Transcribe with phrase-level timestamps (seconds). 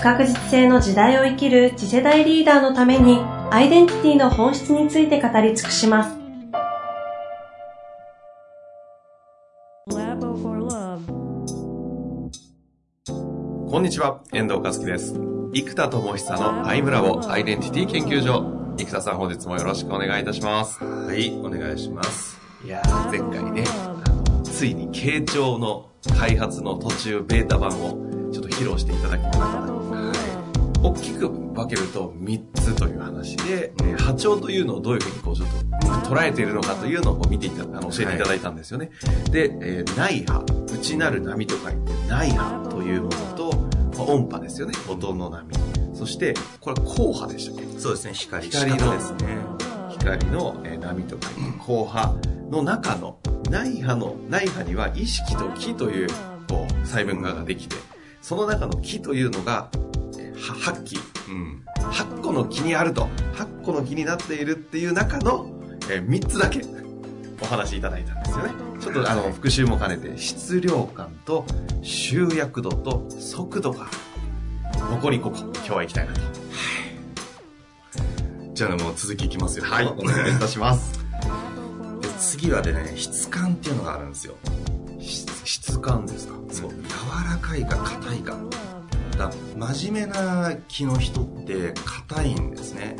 [0.00, 3.18] 不確実性の時代を生きる次世代リーダーのために
[3.50, 6.16] アイデンティティの本質について語り尽くします。
[13.70, 15.12] こんにちは、遠藤和樹です。
[15.52, 18.74] 生田智久のアイムラボアイデンティティ研究所。
[18.78, 20.82] 生田さん本日もよろしくお願いいたします。
[20.82, 22.38] はい、お願いします。
[22.64, 23.64] いやー、前回ね、
[24.44, 29.44] ついに傾聴の開発の途中ベータ版をちょっと披露していただきました。
[29.44, 30.12] は
[30.82, 38.90] い、大きく分けると3つという話で、え波長というのをどういうふうにこうちょっと捉えているのかというのを見ていたあの教えていただいたんですよね。
[39.02, 41.78] はい、で、えー、内波、内なる波と書いて
[42.08, 43.52] 内波というものと、
[43.98, 45.48] まあ、音波ですよね、音の波。
[45.94, 47.78] そして、これは光波でしたっけ？
[47.78, 48.46] そうですね、光。
[48.48, 48.92] 光の。
[48.92, 49.18] ですね、
[49.90, 51.26] 光の、え波と書いて
[51.60, 52.16] 光波
[52.50, 53.18] の中の
[53.50, 56.08] 内波の、内波には意識と気という、
[56.48, 57.76] こう、細分化ができて、
[58.22, 59.68] その中の気というのが、
[60.36, 60.96] 8気、
[61.28, 65.46] うん、8個の気にあると、8個の気になっているっていう中の、
[65.90, 66.62] えー、3つだけ
[67.40, 68.52] お話しいただいたんですよね。
[68.80, 71.44] ちょっとあの、復習も兼ねて、質量感と
[71.82, 73.86] 集約度と速度が、
[74.90, 76.20] 残り5個、今日は行きたいなと。
[76.20, 76.30] はい。
[78.54, 79.64] じゃあもう続きいきますよ。
[79.64, 81.00] はい、お願いいたします。
[82.00, 84.34] で次はでね、質感っていうのがあるんですよ。
[84.98, 86.34] 質感ですか？
[86.50, 86.70] そう。
[87.20, 88.36] 柔らかいか硬いか。
[89.18, 92.96] だ真面目な気の人って硬いんですね。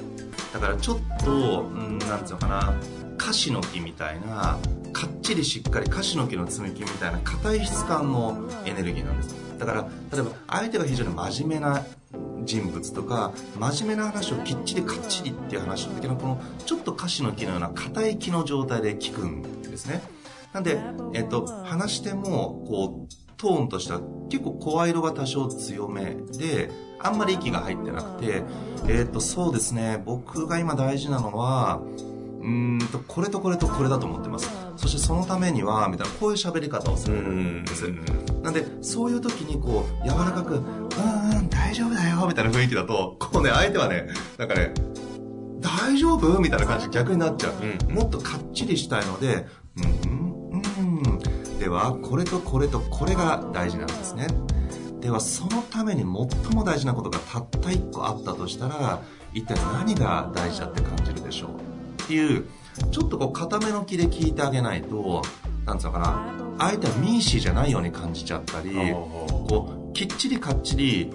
[0.52, 2.74] だからちょっと、うん、なんつうのかな、
[3.16, 4.58] カシの木みたいな、
[4.92, 9.34] かっちりしっかりカシの木の積み木みたいな硬い質感のエネルギーなんです。
[9.58, 11.84] だから、例えば相手が非常に真面目な
[12.44, 20.02] 人物とか、真面目な話をきっちりかっちりっていう話の時のこの、ちょっとカシの木のような硬い木の状態で聞くんですね。
[20.52, 20.80] なんで、
[21.14, 28.42] えっと、話しても、こう、トーンとしては結構声色が多少強めで、あんまり息が入ってなくて、
[28.86, 31.80] えっ、と、そうですね、僕が今大事なのは、
[32.42, 34.50] うんと、これとこれとこれだと思ってます。
[34.76, 37.84] そしてそのためには、みたいな、こういう喋り方をするんです。
[38.42, 44.74] なんで、そういう時にこう、柔らかく、うん、大丈夫だよ、みたいな雰囲気だと、こうね、相手はね、なんかね、
[45.60, 46.38] 大丈夫？
[46.40, 47.52] みたいな感じで逆になっちゃう。
[47.88, 49.46] うん、もっとかっちりしたいので、
[50.06, 50.09] うん、うん、
[51.60, 54.26] では、これとこれとこれが大事なんですね。
[55.02, 59.02] では、そのために最も大事なことがたった一個あったとしたら、
[59.34, 61.50] 一体何が大事だって感じるでしょう
[62.02, 62.46] っていう、
[62.90, 65.20] ちょっとこう固めの気で聞いてあげないと、
[65.66, 71.12] なんつうのかな、相手はミーシーじゃないように感じちゃったり、こう、きっちりかっちり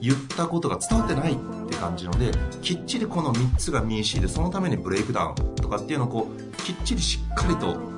[0.00, 1.36] 言ったことが伝わってないっ
[1.68, 2.30] て感じので、
[2.62, 7.97] きっちりこの3つがミーシーで、そのためにブレイクダウンとかっていうのをこう、きっちりしっかりと、えー、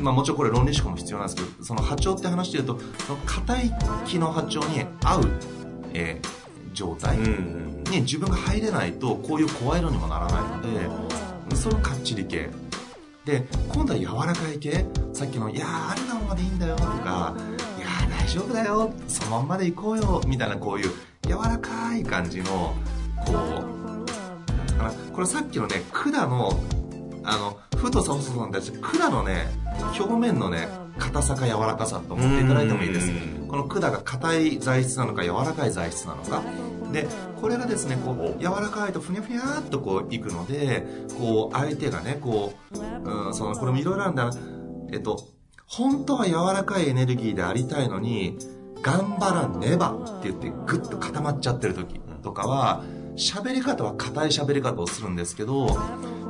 [0.00, 3.72] まあもちろんこれ論理思考も必要なんですけど、その波長って話で言うと、その硬い
[4.06, 5.30] 気の波長に合う、
[5.94, 7.18] えー、状態。
[7.18, 10.42] うんに自分が入れないとこういう声色にもならない。
[10.42, 12.48] のでそのかっちり系。
[13.24, 14.86] で今度は柔らかい系。
[15.12, 17.34] さっきの「いやあるのままでいいんだよ」とか
[17.76, 18.90] 「いや大丈夫だよ。
[19.08, 20.90] そのまんまでいこうよ」みたいなこういう
[21.26, 22.74] 柔らかい感じの
[23.26, 26.58] こうかなこれさっきのね管の
[27.22, 29.46] あの太さ細さに対して管のね
[29.98, 33.10] 表面のね硬さか柔らかさと思っていただいてもいいです。
[33.48, 36.42] この管が硬い材質なのか柔らかい材質なのか。
[36.92, 37.06] で
[37.40, 40.84] これがですねこう柔らかいとふにゃふにゃっとこういくので
[41.18, 44.30] こう相手がねこう、うん、そのこれもいろいろあるんだ。
[44.92, 45.28] えっと
[45.66, 48.36] 本当は柔らかいエネルギーでありたいのに
[48.82, 52.82] 頑張らねばって言ってグッと固まっちゃってる時とかは
[53.16, 55.68] 喋り方は硬い喋り方をするんですけど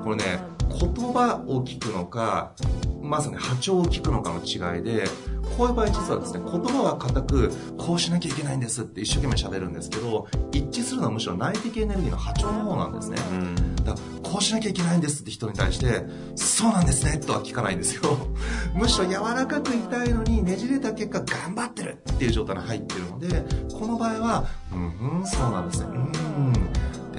[0.04, 2.54] これね言葉を聞くのか
[3.02, 5.04] まさに波長を聞くのかの違いで
[5.56, 13.16] こういう場合実はですね、言葉は固く、こうしなきゃいけないんですって一生懸命喋るんですけど、一致するのはむしろ内的エネルギーの波長の方なんですね。
[13.84, 16.04] だからこうしなきゃいけないんですって人に対して、
[16.36, 18.16] そうなんですねとは聞かないんですよ。
[18.74, 23.44] むしろ柔らかく言いたいのに、ねじれた結果頑張ってるっていう状態に入ってるので、
[23.74, 25.86] この場合は、うん、うん、そうなんですね。
[25.88, 26.52] うん。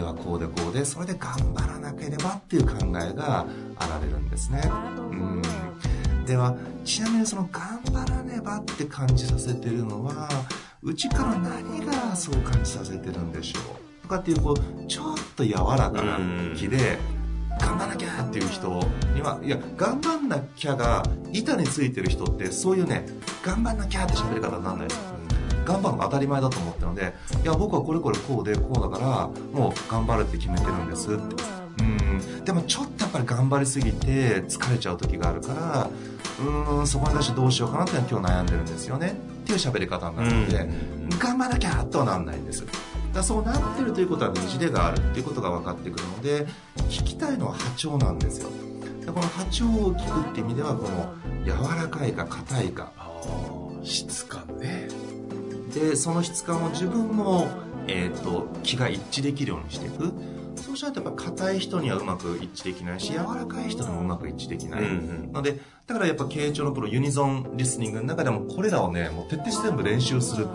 [0.02, 3.46] ではこうでこうで、それで頑張らなければっていう考えが
[3.78, 4.60] あられるんですね。
[4.66, 4.70] う
[5.14, 5.42] ん。
[6.26, 10.28] ではちなみにその頑張らねばって感じさせてるのは
[10.82, 14.02] 内から何がそう感じさせてるんでしょう？
[14.02, 16.20] とかっていうこうちょっと柔らかな
[16.56, 16.98] 気で
[17.60, 18.70] 頑張んなきゃっていう人
[19.14, 23.06] にはいや頑張んなきゃが板についてる人ってそういうね
[23.44, 25.04] 頑張んなきゃって喋り方にならないですよ
[25.72, 27.14] 頑張るの当たり前だと思ってるので
[27.44, 31.22] いや僕はこれこれこうでこうだからもう頑張るって決めてるんですって。
[31.80, 32.44] うん。
[32.46, 35.90] でもちょっとやっぱり頑張りすぎて疲れちゃう時があるから
[36.40, 39.16] うんそこに対してどうしようかなって今日悩んでるんですよね。
[39.44, 40.70] っていう喋り方になるので、
[41.20, 42.64] 頑張らなきゃとはなんないんです。
[43.14, 46.48] だそうなってるということはねじれがあるっていうことが分かってくるので
[46.90, 48.50] 聞きたいのは波長なんですよ。
[49.02, 51.14] でこの波長を聞くって意味ではこの
[51.44, 52.92] 柔らかいか硬いか
[53.84, 54.88] 質感ね
[55.74, 57.48] でその質感を自分も、
[57.88, 60.12] えーと、気が一致できるようにしていく。
[60.56, 64.92] そうしないとやっぱ硬い人にはうまく一致できないし柔らかい人にもうまく一致できない、うんう
[65.30, 70.48] ん、のでだからやっぱ経営長のプロユニゾンリスニングの中でもこれらをねもう徹底して全部練習する。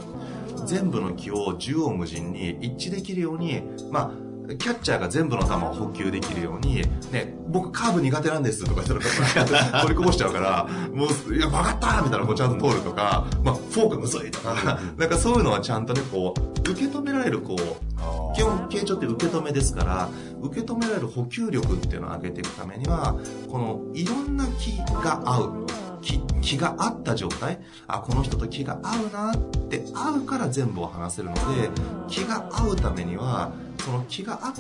[0.67, 20.09] 全部の気を縦横無尽に一致できるようにまあキャッチャーが全部の球を補給できるように、ね、僕カーブ苦手なんですとか言ったら、 取りこぼしちゃうから、もう、いや、曲がったみたいなのをちゃんと通るとか、まあ、フォークむずいとか、なんかそういうのはちゃんとね、こう、受け止められる、こう、基本、傾聴って受け止めですから、
[20.43, 23.17] 受け止められる補給力っていうのを上げていくためには、
[23.51, 25.67] この、いろんな気が合う。
[26.03, 27.59] 気気が合った状態
[27.89, 29.37] あこの人と気が合うなっ
[29.69, 31.69] て合うから全部を話せるので
[32.07, 33.53] 気が合うためには
[33.87, 34.55] その気が合っ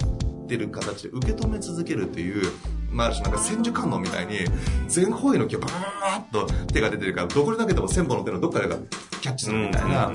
[0.46, 2.52] てる形で受け止め続けるという、
[2.92, 4.38] まあ、ある種なんか千手観音みたいに
[4.86, 8.68] 全方位の気がバーッと手が出てるからどこで投げても千本の手のどっかで
[9.20, 10.12] キャッチするみたいな、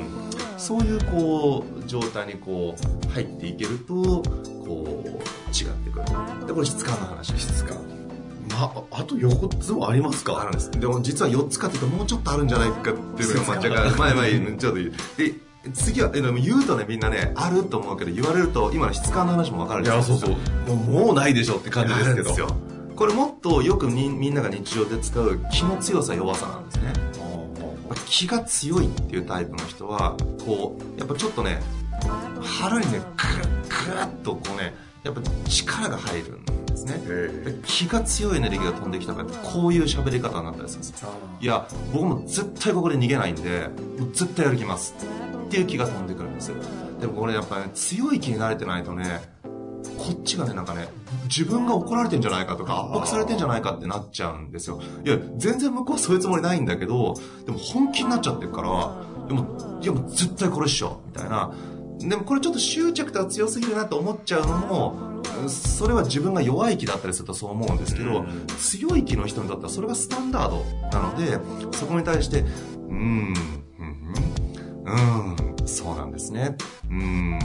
[0.58, 2.74] そういうこう状態にこ
[3.06, 4.24] う入っていけるとこ
[5.06, 5.10] う
[5.54, 6.48] 違ってくる。
[6.48, 7.38] でこれ質感の話。
[7.38, 7.78] 質感。
[8.50, 10.40] まあ、あと4つもありますか？
[10.40, 10.72] あるんです。
[10.72, 14.80] でも実は4つかっていうともうちょっとあるんじゃないかっていうのが間違い前前ちょっと
[15.18, 15.34] で
[15.74, 20.76] 次はでも言うとねみんなねあると思うけど言われると今の質感の話も分かるんですよいやそうそう。
[20.76, 22.36] もうもうないでしょって感じですけど
[22.96, 26.94] これもっとよくみみんなが日常で使う気の強さ弱さなんですね。
[28.06, 30.16] 気が強いっていうタイプの人は
[30.46, 31.60] こうやっぱちょっとね
[32.42, 34.74] 腹にねクルックルッとこうね
[35.04, 37.02] やっぱ力が入るんですね。
[37.66, 41.06] 気が強いエネルギーが飛んできたからこういう喋り方になったりするんです
[41.42, 43.70] いや僕も絶対ここで逃げないんで
[44.14, 44.96] 絶対やる気ます
[45.52, 46.48] っていう気が飛んでくるんです。
[46.48, 46.56] よ
[47.02, 49.20] でもこれやっぱね強い気に慣れてないとね
[49.98, 50.88] こっちがねなんかね
[51.26, 54.82] 自分が怒られてんじゃないかとか圧迫されてんじゃないかってなっちゃうんですよ。
[55.04, 57.16] いや全然向こうはそういうつもりないんだけど
[57.46, 61.54] でも本気になっちゃってるからでもいやもう絶対これっしょみたいな。
[62.00, 68.26] でもこれちょっと執着が強すぎるなと思っちゃうのもそれは自分が弱い気だったりするとそう思うんですけど、
[68.58, 71.38] 強い気の人にとってはそれがスタンダードなので
[71.78, 72.46] そこに対して
[72.90, 73.34] うん
[74.92, 75.36] うん。
[75.36, 76.56] うんそうなんですね。
[76.90, 77.40] うん。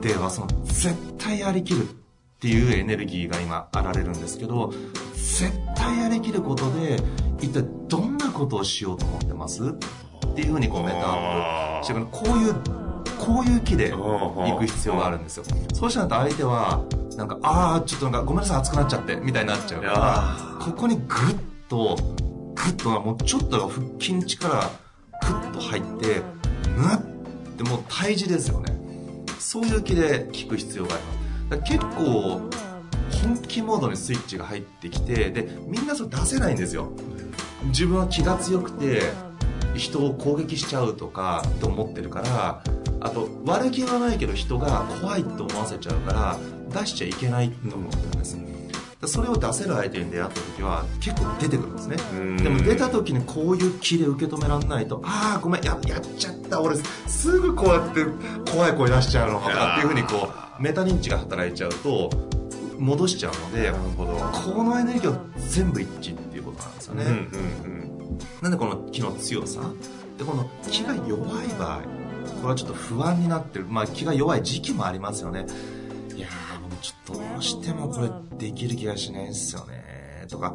[0.00, 1.86] ではその絶対やりきるっ
[2.40, 4.72] ていうエネルギーが今あられるんですけど
[5.14, 7.00] 絶対やりきることで
[7.40, 9.62] 一体どんなことをしようと思ってます？
[9.70, 9.72] っ
[10.36, 12.54] ていうふうにコメントアップしてこういう
[13.18, 15.44] こういう気で行く必要があるんですよ。
[15.74, 16.84] そうしないと相手は
[17.16, 21.38] なんかああちょっとなんかごめんなさい熱くなっちゃってみたいになっちゃうからここにグッ
[21.68, 21.96] と
[22.54, 24.54] グッともうちょっと腹筋力グ
[25.26, 26.22] ッと入って
[26.78, 28.76] ぬってもう退治ですよね。
[29.38, 31.72] そういう気で聞く必要があります。
[31.72, 32.40] 結構
[33.22, 36.92] 本気モードにスイッチが入ってきてでみんなそれ出せないんですよ。
[37.64, 39.02] 自分は気が強くて
[39.74, 42.62] 人を攻撃しちゃうとかと思ってるから
[43.00, 46.38] あと悪気はないけど人が怖いと思わせちゃうから
[46.80, 48.47] 出しちゃいけないと思ってるんです。
[49.06, 51.96] それを出せる相手に出会った時は結構出てくるんですね。
[52.42, 58.04] でも出た時にこういう気で受け止められないとああごめんややっちゃった俺すぐこうやって
[58.50, 62.10] 怖い声出しちゃうのかっていうふうにこうメタ認知が働いちゃうと
[62.76, 65.16] 戻しちゃうのでこのエネルギーを
[65.48, 69.60] 全部一致っていうことなんですよね、うんうんうん、なんでこの気の強さ？
[70.18, 71.80] でこの気が弱い場合
[72.40, 75.46] これはちょっと不安になってる、まあ、気が弱い時期もありますよね
[76.80, 80.26] ちょっとどうしてもこれできる気がしないんですよね。
[80.28, 80.54] とか。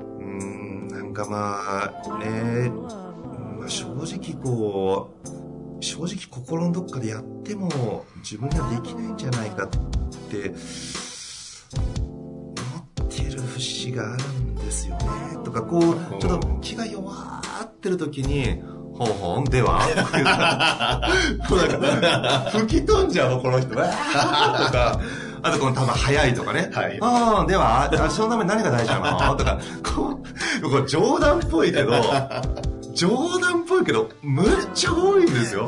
[0.00, 9.78] うーんなんかまあね、まあ、正直こう正直心のどっかでやっても自分にはできないんじゃないかって
[10.48, 10.56] 思
[13.06, 15.04] ってる節があるんですよね。
[15.44, 15.82] とかこう
[16.20, 18.62] ちょっと気が弱ってる時に
[18.94, 19.80] ほんほんでは？
[21.48, 23.76] もうなんか、吹き飛んじゃうこの人。
[23.78, 25.00] わーとか、
[25.42, 26.70] あとこの球速いとかね。
[26.72, 26.98] はい。
[27.00, 28.98] ああ、では、そのために何が大事な
[29.30, 30.20] の とか、こ
[30.62, 31.92] う、こう冗談っぽいけど、
[32.94, 35.66] 冗談っぽいけど、むっちゃ多いんですよ。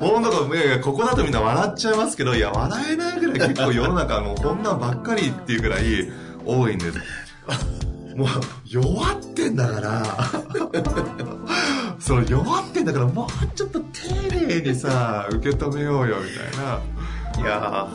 [0.00, 6.10] もうなんか、いやいや、ここだとみんな笑っちゃいますけど、いや、笑えないぐらい結構世の中もうこんなんばっかりっていうぐらい
[6.44, 6.98] 多いんです。
[8.16, 8.28] もう、
[8.66, 10.02] 弱ってんだから、
[12.04, 17.42] その弱ってんだから、もうちょっと丁寧にさ、受け止めようよ、みたいな。
[17.42, 17.88] いや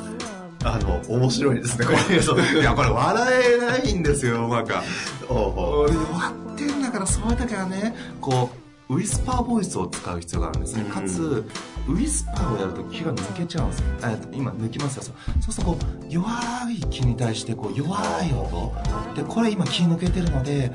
[0.63, 2.15] ー、あの、面白いですね、これ。
[2.15, 2.39] いやそう。
[2.59, 4.81] いや、これ笑えないんですよ、なんか。
[5.29, 8.49] お弱ってんだからそういう時はねこ
[8.89, 10.89] うウィスパーボイスを使う必要があるんですね、うん。
[10.89, 11.45] かつ
[11.87, 13.85] ウィスパーをやると気が抜けちゃうんですよ。
[14.05, 15.03] えっと今抜きますよ。
[15.03, 16.27] そうそうするとこう弱
[16.71, 18.73] い気に対してこう弱い音。
[19.15, 20.71] でこれ今気抜けてるので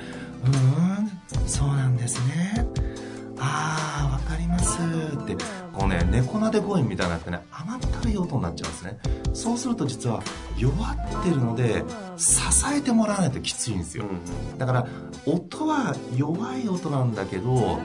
[0.46, 1.10] うーん
[1.48, 2.66] そうなんですね
[3.46, 4.78] ああわかります。
[4.78, 5.36] って
[5.72, 8.98] こうね猫なで声みたいなってね甘ったるい音になっちゃうんですね。
[9.34, 10.22] そうすると実は
[10.56, 11.84] 弱ってるので
[12.16, 12.40] 支
[12.72, 14.86] えてもらわないときついんですよ、うんだから
[15.26, 17.80] 音は弱い音なんだけど、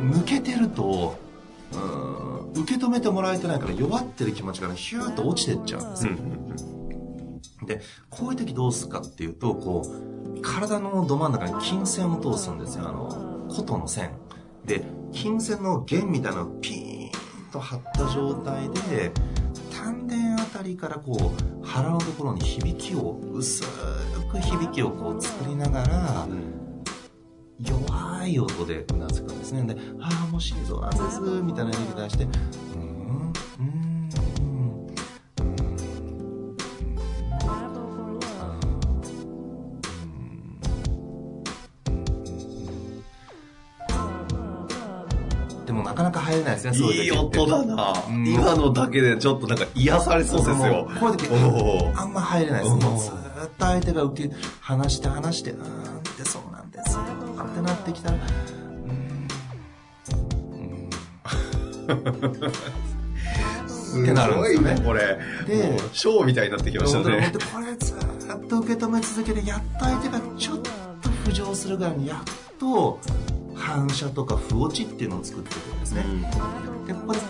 [0.00, 1.16] うん抜けてると、
[1.72, 2.28] うん
[2.62, 6.18] 受け止めてもらえてないから弱ってる気持ちがねヒューッと落ちてっちゃうんですうんよ、
[7.66, 7.80] で
[8.10, 12.88] こういう時どうするかっていうとこう体のど真ん中に筋線を通すんですよ。
[12.88, 14.10] あの琴の線
[14.68, 17.10] で筋線の弦みたいなのをピーン
[17.50, 19.10] と張った状態で
[19.72, 21.32] 丹田あたりからこ
[21.62, 23.64] う腹のところに響きを薄
[24.30, 26.28] く響きをこう作りながら
[27.58, 29.62] 弱い音でうなずくんですね。
[29.62, 32.87] で「ああもう心臓なんです」みたいな指出して「うーん
[46.70, 50.88] ねそういいいう時って音だな、うん今のだけでちょっとなんか癒されそうですよ。
[51.00, 52.74] こういう時おあんま入れないです。
[52.74, 57.02] もうずーっと相手が受け、話して話して、うーんってそうなんですよ。
[57.02, 58.22] ってなってきたら、うー
[58.92, 59.28] ん。
[60.10, 62.52] うーん
[63.68, 65.18] すってなるんですよねこれ。
[65.46, 67.04] でもうショーみたいになってきましたね。
[67.04, 70.70] 本当に本当にこれずーっと受け止め続けて、やっと相手がちょっと
[71.26, 72.18] 浮上するぐらいに、やっ
[72.58, 72.98] と
[73.68, 76.04] 反射とか不落ちっていうのを作っていくんですね。
[76.86, 77.20] で、ここで、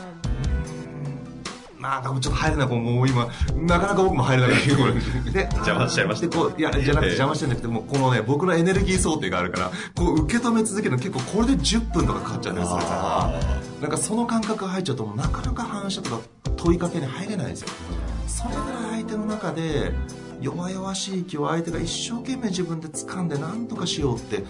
[1.77, 4.53] まあ、ちょっと入れない、こうもう今、なかなか僕も入れない
[5.33, 6.29] で、邪魔しちゃいました。
[6.29, 7.19] で、こう、いや、じゃなくてええ。
[7.19, 16.21] 邪魔してなくて、もうこのね、僕のエネルギー想定があるから、こう、受け止め続けるの結構、これで10分とかかかっちゃったりするから、なんかその感覚が入っちゃうと、もうなかなか反射とか
[16.57, 17.69] 問いかけに入れないんですよ。
[18.29, 19.93] それぐらい相手の中で、
[20.41, 24.45] 弱々しい気を相手が一生懸命自分で掴んで何とかしようって、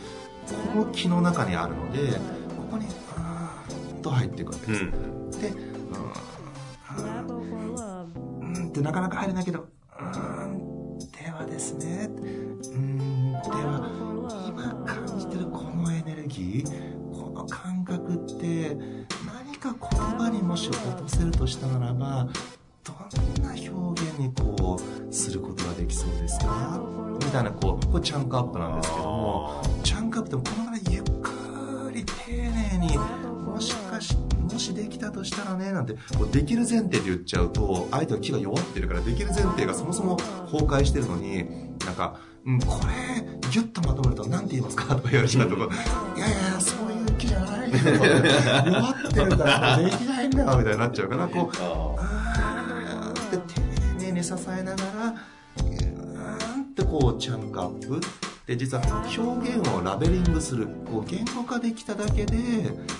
[0.54, 2.12] この気の中にあるので、
[2.56, 2.86] ここに、
[3.16, 4.84] あーっと入っていくわけです。
[4.84, 5.30] うん。
[5.30, 9.66] で、うん、うんってなかなか入れないけど、
[9.98, 12.18] うん、ではですね、う
[12.76, 13.88] ん、では、
[14.46, 18.76] 今感じてるこのエネルギー、この感覚って、
[19.26, 22.28] 何か言葉にもし落とせるとしたならば、
[22.84, 22.96] どん
[23.44, 26.80] な表現にこう、することができそうですか？
[27.20, 28.67] みたいな、こう、これチャンクアップな
[37.98, 40.16] 相手の気が弱ってるからできる前提がそもそも
[40.50, 41.44] 崩壊してるのに
[41.84, 47.76] なんか、うん、これギュッとまとめると何て言いますかとか言われちゃうとこういやいやそういう気じゃないよ。
[47.76, 58.00] 弱ってるからできないんだよみたいになっちゃうからこうあーって丁寧に支えながらうーんってこうチャンクアップ。
[58.48, 58.82] で実は
[59.18, 62.38] 表現をラベリングするこう言語化できただけで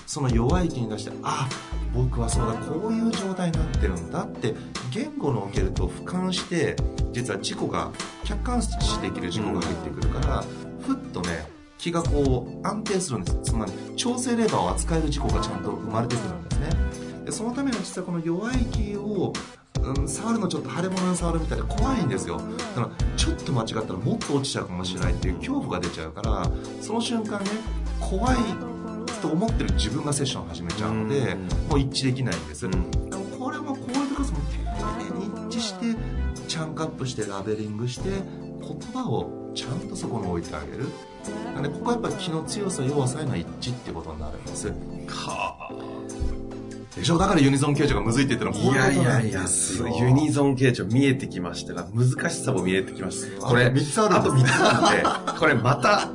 [0.06, 1.48] その弱い気に出してあ
[1.94, 4.54] 僕はそうだこういう状態になってるんだって
[4.92, 6.76] 言語のおけると俯瞰して
[7.12, 7.90] 実は自己が
[8.24, 10.44] 客観視できる自己が入ってくるから、
[10.82, 13.38] ふっとね気がこう安定するんです。
[13.42, 17.07] つまり調整レバーを扱える自己がちゃんと生まれてくるんですね。
[17.28, 19.34] でそのための実はこの弱い気を、
[19.82, 22.40] うん、触るのちょっと腫れ物に触るみたいで怖いんですよ。
[22.74, 27.50] だからちょっと間違ったらもっと落ちちゃうかもしれないっていう恐怖が出ちゃうからその瞬間ね
[28.00, 28.36] 怖い
[29.20, 31.68] と思ってる自分がセッションを始めちゃうのでうん。
[31.68, 32.90] もう一致できないんです、うん。
[32.90, 36.00] でもこれもこういうところも丁寧に一致して
[36.48, 40.86] チャンクアップしてラベリングして言葉をちゃんとそこに置いてあげる。
[41.54, 44.72] なんでここはやっぱり気の強さ弱さへの一致ってことになるんです。
[45.08, 45.70] は
[46.98, 47.18] でしょ？
[47.18, 48.72] だからユニゾン形状がむずいって言ってるの。
[48.72, 49.32] いやいやい。
[49.32, 49.44] や、
[50.00, 51.74] ユニゾン形状見えてきました。
[51.74, 53.30] が、難しさも見えてきます。
[53.40, 56.10] これ、あ三つあるあと3つあって、これまた、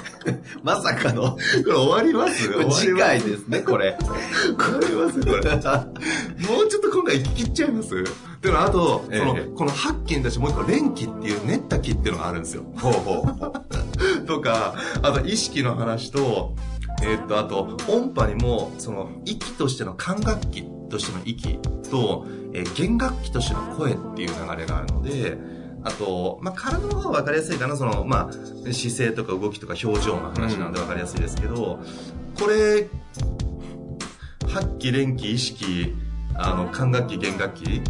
[0.62, 2.48] まさかの、これ終わります？
[2.80, 3.96] 次回ですね、これ。
[4.00, 5.34] 終わりますこれ。
[5.34, 7.90] もうちょっと今回切っちゃいます？
[8.40, 9.18] でもあと、ええ。
[9.18, 12.62] そのこの8期に出してもう一個連気っていう練った気っていうのがあるんですよ。
[12.76, 14.24] ほうほう。
[14.26, 16.54] とかあと意識の話と
[17.02, 21.58] えーっと、あと、音波にも、その、息としての管楽器としての息
[21.90, 25.38] と、えー弦楽器としての声っていう流れがあるので、
[25.82, 31.80] あと、まあ、体の方が分かりやすいかな、その、まあ、姿勢とか動きとか表情の話なんで分かりやすいですけど、
[32.38, 32.88] これ、
[34.48, 35.94] 発気、連気、意識、
[36.34, 37.82] あの、管楽器、弦楽器、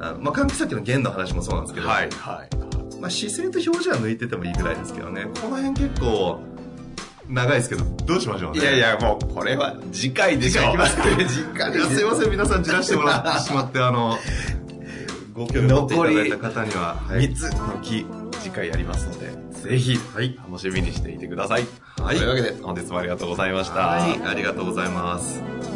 [0.00, 3.00] あまあ、管楽器さっきの弦の話もそうなんですけど、はい、はい。
[3.00, 6.40] まあ、姿勢と表情は抜いててもいいぐらいですけどね、この辺結構、
[7.28, 8.60] 長いですけど、どうしましょうね。
[8.60, 10.62] いやいや、もう、これは次回でしょ。
[10.62, 14.18] 次回いきますか次回いやすいません、皆さん、じらしてもらってしまって、あの、
[15.32, 18.06] ご興味持っていただいた方には、はい3つの木、
[18.40, 19.32] 次回やりますので、
[19.68, 21.66] ぜひ、はい楽しみにしていてください。
[21.98, 23.80] はいというわけで、本日もありがとうございました。
[23.80, 25.71] はい、ありがとうございます。